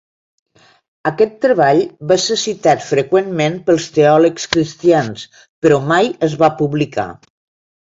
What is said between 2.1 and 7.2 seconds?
va ser citat freqüentment pels teòlegs cristians, però mai es va publicar.